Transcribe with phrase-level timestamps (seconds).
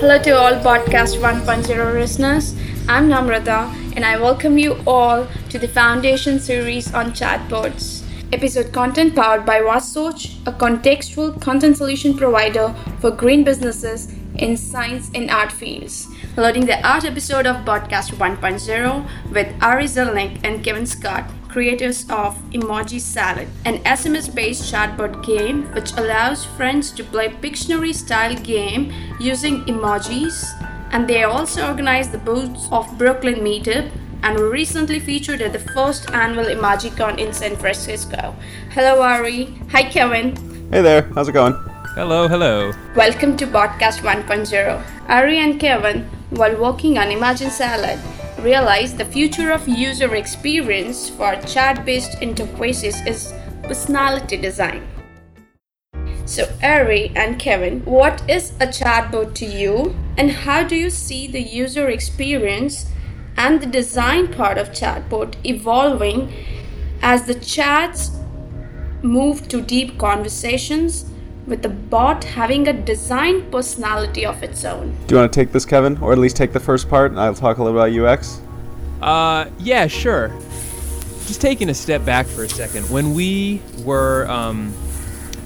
[0.00, 2.54] Hello to all Podcast 1.0 listeners.
[2.88, 8.04] I'm Namrata and I welcome you all to the Foundation series on chatbots.
[8.32, 15.10] Episode content powered by Wassoch, a contextual content solution provider for green businesses in science
[15.16, 16.06] and art fields.
[16.38, 22.38] Loading the art episode of Podcast 1.0 with Ari Zelnick and Kevin Scott creators of
[22.52, 28.92] Emoji Salad, an SMS based chatbot game which allows friends to play Pictionary style game
[29.18, 30.44] using emojis.
[30.92, 33.90] And they also organize the booths of Brooklyn Meetup
[34.22, 38.36] and were recently featured at the first annual EmojiCon in San Francisco.
[38.70, 39.46] Hello, Ari.
[39.72, 40.36] Hi, Kevin.
[40.70, 41.02] Hey there.
[41.16, 41.67] How's it going?
[41.94, 42.72] Hello, hello.
[42.94, 45.08] Welcome to Podcast 1.0.
[45.08, 47.98] Ari and Kevin, while working on Emoji Salad,
[48.38, 53.32] realized the future of user experience for chat based interfaces is
[53.64, 54.86] personality design.
[56.26, 61.26] So, Ari and Kevin, what is a chatbot to you, and how do you see
[61.26, 62.86] the user experience
[63.36, 66.32] and the design part of chatbot evolving
[67.02, 68.10] as the chats
[69.02, 71.06] move to deep conversations
[71.48, 74.94] with the bot having a design personality of its own.
[75.06, 77.18] Do you want to take this, Kevin, or at least take the first part, and
[77.18, 78.40] I'll talk a little about UX?
[79.00, 80.28] Uh, yeah, sure.
[81.26, 82.88] Just taking a step back for a second.
[82.90, 84.74] When we were um,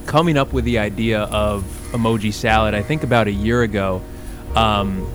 [0.07, 4.03] coming up with the idea of emoji salad, I think about a year ago,
[4.57, 5.07] um,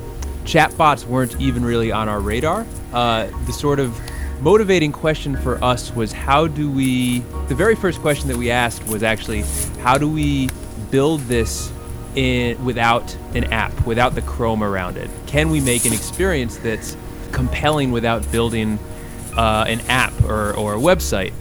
[0.44, 2.66] chatbots weren't even really on our radar.
[2.94, 4.00] Uh, the sort of
[4.42, 8.86] motivating question for us was how do we the very first question that we asked
[8.86, 9.42] was actually
[9.82, 10.48] how do we
[10.92, 11.72] build this
[12.16, 15.10] in without an app, without the Chrome around it?
[15.28, 16.98] Can we make an experience that's
[17.32, 18.80] compelling without building
[19.36, 21.34] uh, an app or, or a website?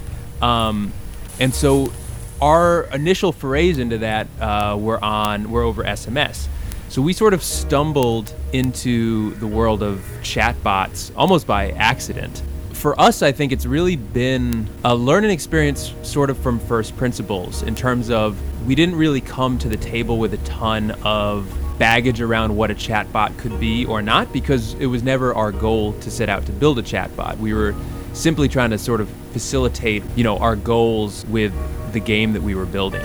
[0.43, 0.93] Um,
[1.41, 1.93] and so
[2.41, 6.49] our initial forays into that uh, were on were over SMS.
[6.89, 12.43] So we sort of stumbled into the world of chatbots almost by accident
[12.87, 17.65] for us, I think it's really been a learning experience sort of from first principles
[17.65, 22.21] in terms of we didn't really come to the table with a ton of baggage
[22.21, 26.13] around what a chatbot could be or not because it was never our goal to
[26.13, 27.37] set out to build a chatbot.
[27.39, 27.75] We were
[28.13, 31.53] simply trying to sort of facilitate, you know, our goals with
[31.93, 33.05] the game that we were building.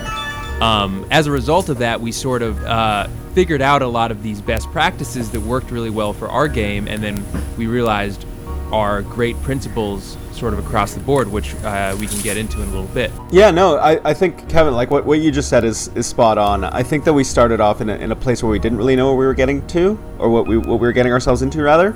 [0.61, 4.21] Um, as a result of that, we sort of uh, figured out a lot of
[4.21, 7.25] these best practices that worked really well for our game, and then
[7.57, 8.27] we realized
[8.71, 12.69] are great principles sort of across the board, which uh, we can get into in
[12.69, 13.11] a little bit.
[13.31, 16.37] Yeah, no, I, I think, Kevin, like what, what you just said is, is spot
[16.37, 16.63] on.
[16.63, 18.95] I think that we started off in a, in a place where we didn't really
[18.95, 21.61] know what we were getting to, or what we, what we were getting ourselves into,
[21.61, 21.95] rather.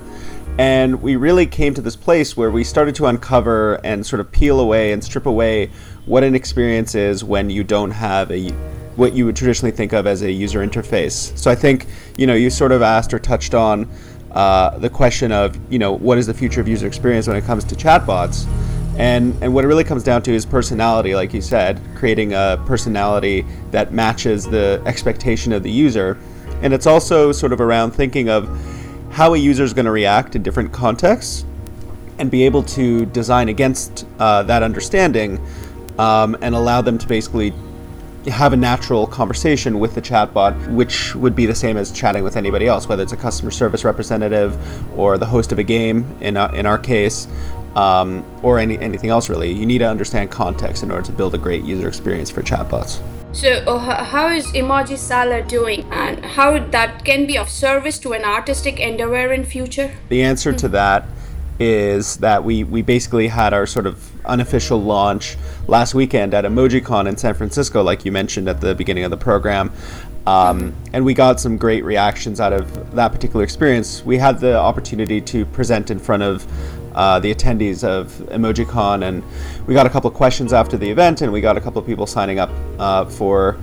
[0.58, 4.32] And we really came to this place where we started to uncover and sort of
[4.32, 5.72] peel away and strip away
[6.06, 8.52] what an experience is when you don't have a
[8.96, 11.38] what you would traditionally think of as a user interface.
[11.38, 11.88] So I think,
[12.18, 13.90] you know, you sort of asked or touched on
[14.36, 17.46] uh, the question of you know what is the future of user experience when it
[17.46, 18.46] comes to chatbots?
[18.98, 22.62] And and what it really comes down to is personality like you said creating a
[22.66, 26.18] personality that matches the expectation of the user.
[26.62, 28.48] And it's also sort of around thinking of
[29.12, 31.46] how a user is going to react in different contexts
[32.20, 35.40] and be able to design against uh, that understanding
[35.98, 37.54] um, and allow them to basically
[38.28, 42.38] have a natural conversation with the chatbot, which would be the same as chatting with
[42.38, 44.58] anybody else, whether it's a customer service representative
[44.98, 47.28] or the host of a game in, a, in our case,
[47.76, 49.52] um, or any, anything else really.
[49.52, 53.02] You need to understand context in order to build a great user experience for chatbots.
[53.34, 58.14] So, uh, how is Emoji Salad doing, and how that can be of service to
[58.14, 59.92] an artistic endeavor in future?
[60.08, 61.06] The answer to that
[61.60, 65.38] is that we, we basically had our sort of unofficial launch
[65.68, 69.18] last weekend at EmojiCon in San Francisco, like you mentioned at the beginning of the
[69.18, 69.72] program.
[70.28, 74.04] Um, and we got some great reactions out of that particular experience.
[74.04, 76.48] We had the opportunity to present in front of
[76.96, 79.24] uh, the attendees of EmojiCon, and
[79.68, 81.86] we got a couple of questions after the event, and we got a couple of
[81.86, 82.50] people signing up
[82.80, 83.58] uh, for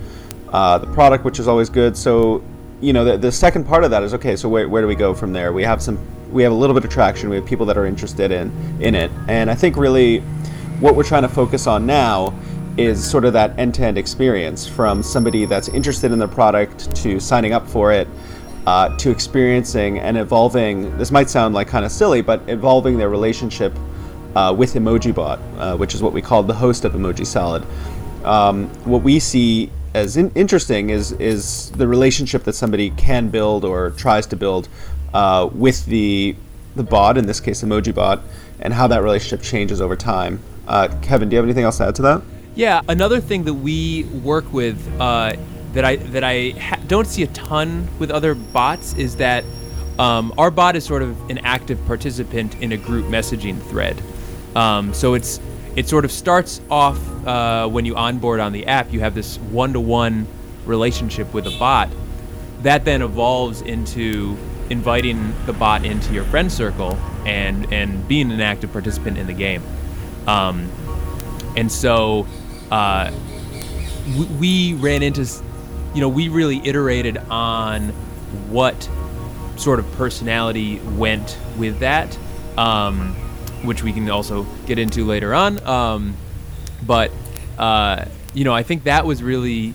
[0.49, 1.97] uh, the product, which is always good.
[1.97, 2.43] So,
[2.79, 4.35] you know, the, the second part of that is okay.
[4.35, 5.51] So where, where do we go from there?
[5.51, 5.97] We have some
[6.31, 7.29] we have a little bit of traction.
[7.29, 10.23] We have people that are interested in in it, and I think really
[10.83, 12.37] what we're trying to focus on now
[12.75, 17.53] is sort of that end-to-end experience from somebody that's interested in the product to signing
[17.53, 18.05] up for it
[18.67, 20.95] uh, to experiencing and evolving.
[20.97, 23.73] This might sound like kind of silly, but evolving their relationship
[24.35, 27.65] uh, with EmojiBot, uh, which is what we call the host of Emoji Salad.
[28.25, 33.63] Um, what we see as in- interesting is is the relationship that somebody can build
[33.63, 34.67] or tries to build
[35.13, 36.35] uh, with the
[36.75, 38.21] the bot, in this case, Emoji Bot,
[38.59, 40.41] and how that relationship changes over time.
[40.67, 42.21] Uh, Kevin, do you have anything else to add to that?
[42.55, 45.35] Yeah, another thing that we work with uh,
[45.73, 49.43] that I that I ha- don't see a ton with other bots is that
[49.99, 54.01] um, our bot is sort of an active participant in a group messaging thread.
[54.55, 55.39] Um, so it's
[55.75, 58.93] it sort of starts off uh, when you onboard on the app.
[58.93, 60.27] You have this one-to-one
[60.65, 61.89] relationship with a bot
[62.61, 64.37] that then evolves into
[64.69, 66.95] inviting the bot into your friend circle
[67.25, 69.63] and and being an active participant in the game.
[70.27, 70.71] Um,
[71.55, 72.27] and so
[72.71, 73.11] uh,
[74.17, 75.27] we, we ran into,
[75.93, 77.89] you know, we really iterated on
[78.49, 78.89] what
[79.55, 82.17] sort of personality went with that,
[82.57, 83.13] um,
[83.63, 85.65] which we can also get into later on.
[85.65, 86.17] Um,
[86.85, 87.11] but
[87.57, 89.73] uh, you know, I think that was really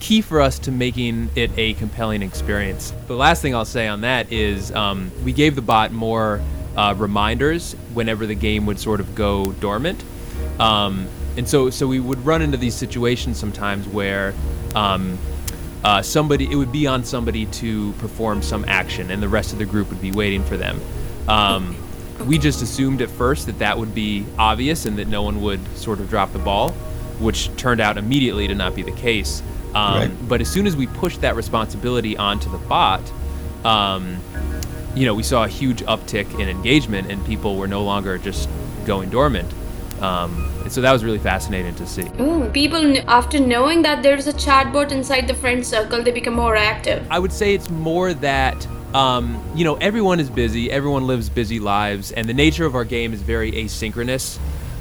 [0.00, 2.92] key for us to making it a compelling experience.
[3.06, 6.40] The last thing I'll say on that is um, we gave the bot more
[6.78, 10.02] uh, reminders whenever the game would sort of go dormant.
[10.60, 14.32] Um, and so, so we would run into these situations sometimes where
[14.76, 15.18] um,
[15.82, 19.58] uh, somebody, it would be on somebody to perform some action, and the rest of
[19.58, 20.80] the group would be waiting for them.
[21.26, 21.76] Um,
[22.26, 25.60] we just assumed at first that that would be obvious and that no one would
[25.76, 26.70] sort of drop the ball,
[27.18, 29.42] which turned out immediately to not be the case.
[29.74, 30.28] Um, Right.
[30.28, 33.02] But as soon as we pushed that responsibility onto the bot,
[33.64, 34.18] um,
[34.98, 38.48] you know, we saw a huge uptick in engagement, and people were no longer just
[38.84, 39.50] going dormant.
[40.00, 42.08] Um, and so that was really fascinating to see.
[42.20, 46.56] Ooh, people, after knowing that there's a chatbot inside the friend circle, they become more
[46.56, 47.06] active.
[47.10, 51.60] I would say it's more that um, you know everyone is busy, everyone lives busy
[51.60, 54.38] lives, and the nature of our game is very asynchronous.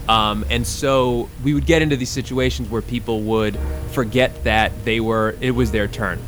[0.09, 3.57] Um, and so we would get into these situations where people would
[3.91, 6.19] forget that they were it was their turn,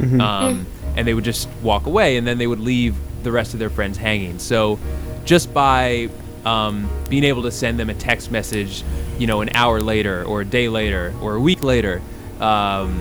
[0.00, 3.60] um, and they would just walk away, and then they would leave the rest of
[3.60, 4.38] their friends hanging.
[4.38, 4.78] So
[5.24, 6.08] just by
[6.44, 8.84] um, being able to send them a text message,
[9.18, 12.02] you know, an hour later, or a day later, or a week later.
[12.40, 13.00] Um,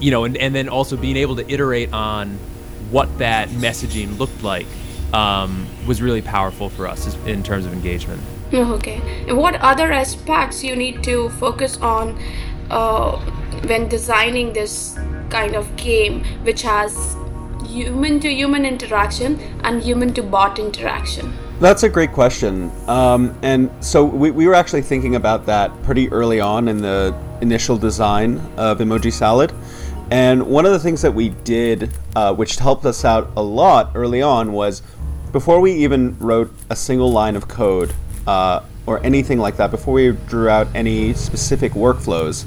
[0.00, 2.38] you know, and, and then also being able to iterate on
[2.90, 4.66] what that messaging looked like
[5.12, 8.22] um, was really powerful for us in terms of engagement.
[8.50, 9.02] Okay.
[9.28, 12.18] And what other aspects you need to focus on
[12.70, 13.18] uh,
[13.66, 14.98] when designing this
[15.28, 17.14] kind of game, which has
[17.68, 21.32] human to human interaction and human to bot interaction?
[21.60, 22.70] That's a great question.
[22.88, 27.14] Um, and so we, we were actually thinking about that pretty early on in the
[27.40, 29.52] initial design of Emoji Salad.
[30.10, 33.92] And one of the things that we did, uh, which helped us out a lot
[33.94, 34.82] early on, was
[35.32, 37.92] before we even wrote a single line of code
[38.26, 42.46] uh, or anything like that, before we drew out any specific workflows,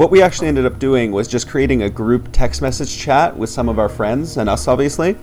[0.00, 3.50] what we actually ended up doing was just creating a group text message chat with
[3.50, 5.14] some of our friends and us, obviously.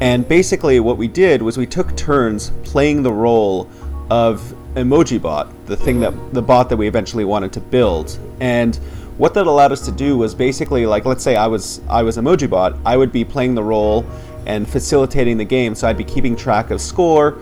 [0.00, 3.68] And basically, what we did was we took turns playing the role
[4.10, 8.16] of Emoji Bot, the thing that the bot that we eventually wanted to build.
[8.38, 8.76] And
[9.18, 12.16] what that allowed us to do was basically like, let's say I was I was
[12.16, 14.06] Emoji Bot, I would be playing the role
[14.46, 15.74] and facilitating the game.
[15.74, 17.38] So I'd be keeping track of score.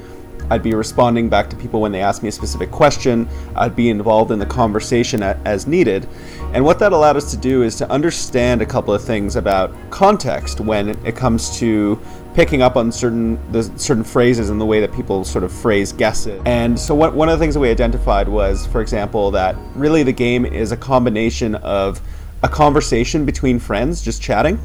[0.51, 3.29] I'd be responding back to people when they ask me a specific question.
[3.55, 6.09] I'd be involved in the conversation as needed.
[6.53, 9.73] And what that allowed us to do is to understand a couple of things about
[9.91, 11.99] context when it- it comes to
[12.35, 15.93] picking up on certain the certain phrases and the way that people sort of phrase
[15.93, 16.41] guesses.
[16.45, 20.03] And so what, one of the things that we identified was, for example, that really
[20.03, 22.01] the game is a combination of
[22.43, 24.59] a conversation between friends just chatting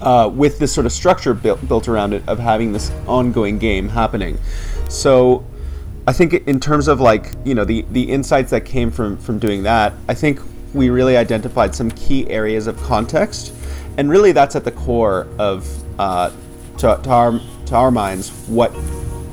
[0.00, 3.88] uh, with this sort of structure built, built around it of having this ongoing game
[3.88, 4.38] happening.
[4.88, 5.44] So
[6.06, 9.38] I think in terms of like you know the the insights that came from from
[9.38, 10.40] doing that, I think
[10.74, 13.54] we really identified some key areas of context,
[13.96, 15.66] and really that's at the core of
[15.98, 16.30] uh,
[16.78, 18.72] to, to our to our minds what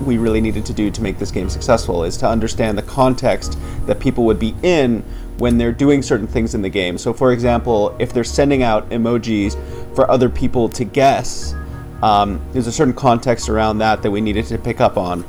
[0.05, 3.57] we really needed to do to make this game successful is to understand the context
[3.85, 5.03] that people would be in
[5.41, 6.99] when they're doing certain things in the game.
[6.99, 9.57] So, for example, if they're sending out emojis
[9.95, 11.55] for other people to guess,
[12.03, 15.25] um, there's a certain context around that that we needed to pick up on.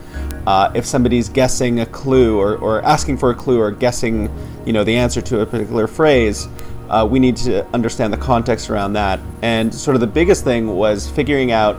[0.47, 4.31] Uh, if somebody's guessing a clue or, or asking for a clue or guessing,
[4.67, 6.47] you know, the answer to a particular phrase,
[6.91, 9.19] uh, we need to understand the context around that.
[9.41, 11.77] And sort of the biggest thing was figuring out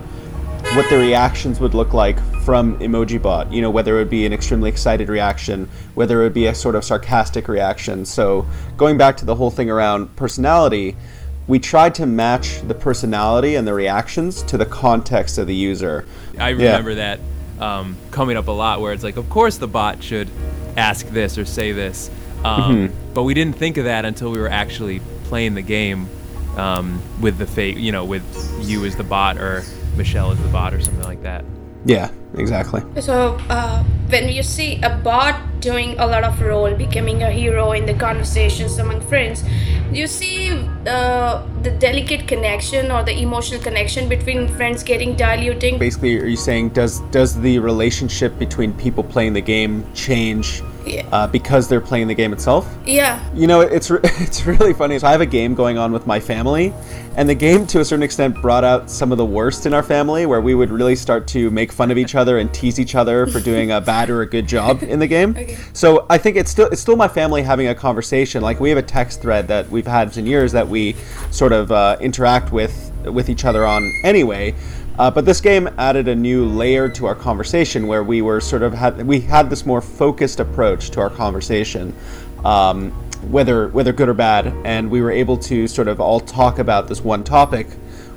[0.74, 3.52] what the reactions would look like from EmojiBot.
[3.54, 6.56] You know, whether it would be an extremely excited reaction, whether it would be a
[6.56, 8.06] sort of sarcastic reaction.
[8.06, 8.46] So
[8.78, 10.96] going back to the whole thing around personality,
[11.48, 16.06] we tried to match the personality and the reactions to the context of the user.
[16.40, 16.68] I Yeah.
[16.68, 17.20] remember that
[17.60, 20.30] um, coming up a lot, where it's like, of course the bot should
[20.76, 22.10] ask this or say this,
[22.44, 26.08] um, but we didn't think of that until we were actually playing the game
[26.58, 28.24] um, with the fake, you know, with
[28.62, 29.64] you as the bot or
[29.96, 31.46] Michelle as the bot or something like that.
[31.86, 32.82] Yeah, exactly.
[33.02, 37.72] So uh, when you see a bot doing a lot of role, becoming a hero
[37.72, 39.44] in the conversations among friends,
[39.92, 40.52] you see
[40.88, 45.78] uh, the delicate connection or the emotional connection between friends getting diluting.
[45.80, 51.06] Basically, are you saying does does the relationship between people playing the game change Yeah.
[51.16, 52.64] uh, because they're playing the game itself?
[52.86, 53.20] Yeah.
[53.34, 55.00] You know, it's re- it's really funny.
[55.00, 56.74] So I have a game going on with my family,
[57.16, 59.84] and the game, to a certain extent, brought out some of the worst in our
[59.84, 62.96] family, where we would really start to make fun of each other and tease each
[62.96, 65.36] other for doing a bad or a good job in the game.
[65.44, 65.58] Okay.
[65.74, 68.42] So I think it's still it's still my family having a conversation.
[68.42, 70.96] Like we have a text thread that we've had in years that we
[71.32, 74.54] sort of uh, interact with with each other on anyway.
[75.00, 78.62] Uh, but this game added a new layer to our conversation where we were sort
[78.62, 81.94] of had we had this more focused approach to our conversation,
[82.46, 82.92] um,
[83.32, 86.88] whether whether good or bad, and we were able to sort of all talk about
[86.88, 87.68] this one topic,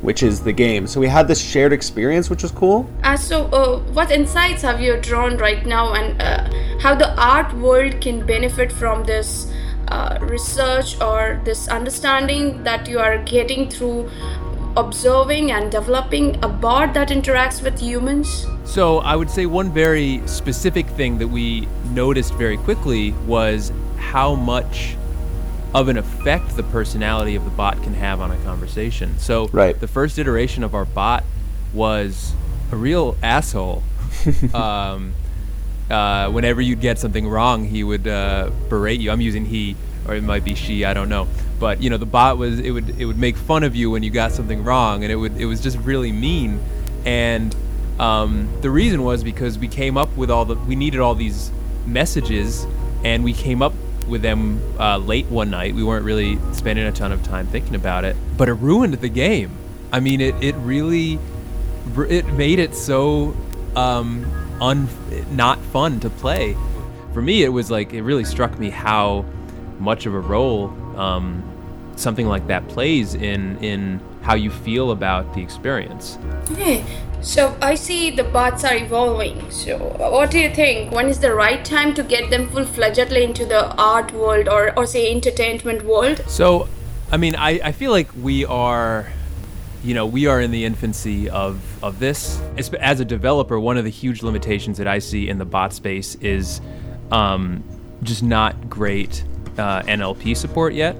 [0.02, 0.86] which is the game.
[0.86, 2.88] So we had this shared experience, which was cool.
[3.02, 6.48] Uh, so, uh, what insights have you drawn right now, and uh,
[6.80, 9.52] how the art world can benefit from this
[9.88, 14.10] uh, research or this understanding that you are getting through
[14.76, 18.46] observing and developing a bot that interacts with humans?
[18.64, 24.34] So I would say one very specific thing that we noticed very quickly was how
[24.34, 24.96] much
[25.74, 29.18] of an effect the personality of the bot can have on a conversation.
[29.18, 29.78] So Right.
[29.78, 31.24] the first iteration of our bot
[31.74, 32.32] was
[32.72, 33.82] a real asshole.
[34.54, 35.14] um,
[35.90, 39.10] uh, whenever you'd get something wrong, he would uh, berate you.
[39.10, 39.76] I'm using he,
[40.08, 40.84] or it might be she.
[40.84, 41.28] I don't know.
[41.60, 44.02] But you know, the bot was it would it would make fun of you when
[44.02, 46.60] you got something wrong, and it would it was just really mean.
[47.04, 47.54] And
[48.00, 51.50] um, the reason was because we came up with all the we needed all these
[51.86, 52.66] messages,
[53.04, 53.72] and we came up
[54.06, 55.74] with them uh, late one night.
[55.74, 59.08] We weren't really spending a ton of time thinking about it, but it ruined the
[59.08, 59.50] game.
[59.92, 61.18] I mean, it it really
[62.08, 63.36] it made it so
[63.74, 64.24] um,
[64.60, 64.88] un
[65.30, 66.56] not fun to play.
[67.12, 69.24] For me, it was like it really struck me how
[69.78, 71.42] much of a role um,
[71.96, 76.18] something like that plays in in how you feel about the experience.
[76.50, 76.84] Okay,
[77.20, 79.48] so I see the bots are evolving.
[79.52, 80.90] So, what do you think?
[80.90, 84.76] When is the right time to get them full fledgedly into the art world or,
[84.76, 86.24] or say entertainment world?
[86.26, 86.68] So,
[87.12, 89.06] I mean, I, I feel like we are,
[89.84, 92.40] you know, we are in the infancy of, of this.
[92.58, 95.72] As, as a developer, one of the huge limitations that I see in the bot
[95.72, 96.60] space is
[97.12, 97.62] um,
[98.02, 99.22] just not great
[99.56, 100.96] uh, NLP support yet.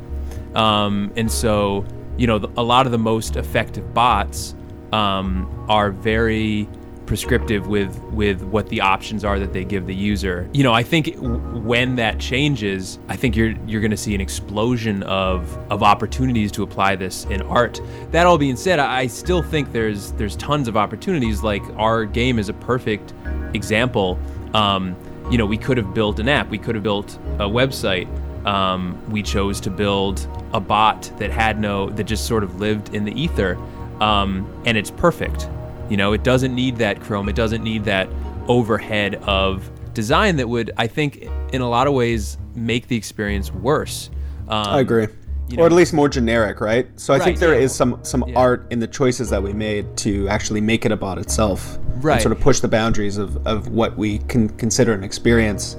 [0.55, 1.85] Um, and so,
[2.17, 4.55] you know, a lot of the most effective bots
[4.93, 6.69] um, are very
[7.07, 10.49] prescriptive with with what the options are that they give the user.
[10.53, 14.21] You know, I think when that changes, I think you're you're going to see an
[14.21, 17.81] explosion of of opportunities to apply this in art.
[18.11, 21.43] That all being said, I still think there's there's tons of opportunities.
[21.43, 23.15] Like our game is a perfect
[23.55, 24.19] example.
[24.53, 24.97] Um,
[25.31, 28.09] you know, we could have built an app, we could have built a website.
[28.47, 32.95] Um, we chose to build a bot that had no that just sort of lived
[32.95, 33.57] in the ether,
[34.01, 35.49] um, and it's perfect.
[35.91, 37.29] You know, it doesn't need that Chrome.
[37.29, 38.09] It doesn't need that
[38.49, 43.53] overhead of design that would, I think, in a lot of ways, make the experience
[43.53, 44.11] worse.
[44.49, 45.09] Um, I agree.
[45.49, 46.87] you or at least more generic, right?
[46.97, 47.61] So I think Right, there yeah.
[47.65, 48.37] is some some Yeah.
[48.39, 52.15] art in the choices that we made to actually make it about itself, Right.
[52.15, 55.77] And sort of push the boundaries of, of what we can consider an experience,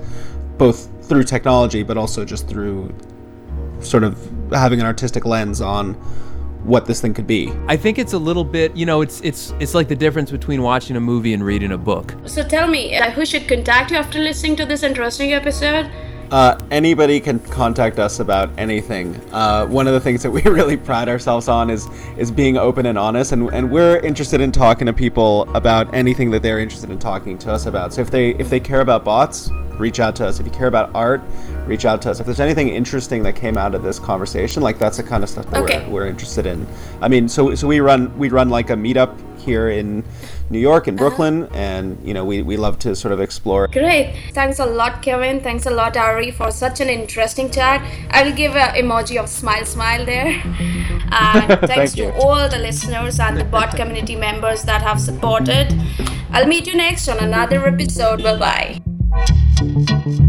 [0.58, 2.94] both through technology, but also just through
[3.80, 4.18] sort of
[4.52, 5.94] having an artistic lens on
[6.64, 7.52] what this thing could be.
[7.68, 10.62] I think it's a little bit, you know, it's it's it's like the difference between
[10.62, 12.14] watching a movie and reading a book.
[12.26, 15.90] So, tell me, uh, who should contact you after listening to this interesting episode?
[16.32, 19.16] Uh, anybody can contact us about anything.
[19.32, 22.86] Uh, one of the things that we really pride ourselves on is is being open
[22.86, 26.90] and honest, and, and we're interested in talking to people about anything that they're interested
[26.90, 27.94] in talking to us about.
[27.94, 30.40] So if they if they care about bots, reach out to us.
[30.40, 31.22] If you care about art,
[31.66, 32.20] reach out to us.
[32.20, 35.30] If there's anything interesting that came out of this conversation, like that's the kind of
[35.30, 35.86] stuff that Okay.
[35.86, 36.68] we're, we're interested in.
[37.02, 39.18] I mean, so so we run we run like a meetup
[39.48, 40.04] here in
[40.50, 41.10] New York and uh-huh.
[41.10, 44.14] Brooklyn, and you know we, we love to sort of explore Great.
[44.34, 45.40] Thanks a lot, Kevin.
[45.42, 47.82] Thanks a lot, Ari, for such an interesting chat.
[48.12, 50.44] I'll give an emoji of smile, smile there.
[51.10, 52.12] And thanks Thank to you.
[52.22, 55.74] all the listeners and the bot community members that have supported.
[56.32, 58.22] I'll meet you next on another episode.
[58.24, 58.82] Bye
[59.64, 60.24] bye.